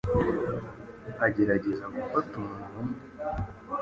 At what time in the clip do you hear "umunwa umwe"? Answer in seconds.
2.39-2.99